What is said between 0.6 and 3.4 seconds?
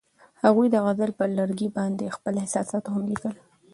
د غزل پر لرګي باندې خپل احساسات هم لیکل.